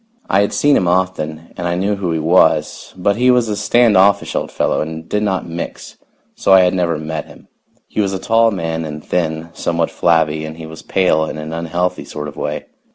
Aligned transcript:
I 0.31 0.41
had 0.41 0.51
seen 0.51 0.75
him 0.75 0.87
often, 0.87 1.53
and 1.55 1.67
I 1.67 1.75
knew 1.75 1.97
who 1.97 2.11
he 2.11 2.17
was, 2.17 2.91
but 2.97 3.17
he 3.17 3.29
was 3.29 3.47
a 3.49 3.55
stand 3.55 3.95
offish 3.95 4.33
old 4.33 4.51
fellow 4.51 4.81
and 4.81 5.07
did 5.07 5.21
not 5.21 5.47
mix, 5.47 5.97
so 6.33 6.53
I 6.53 6.61
had 6.61 6.73
never 6.73 6.97
met 6.97 7.25
him. 7.25 7.49
He 7.87 8.01
was 8.01 8.11
a 8.11 8.17
tall 8.17 8.49
man 8.49 8.83
and 8.83 9.05
thin, 9.05 9.49
somewhat 9.53 9.91
flabby 9.91 10.43
and 10.43 10.57
he 10.57 10.65
was 10.65 10.81
pale 10.81 11.25
in 11.25 11.37
an 11.37 11.53
unhealthy 11.53 12.03
sort 12.05 12.27
of 12.27 12.35
way. 12.35 12.65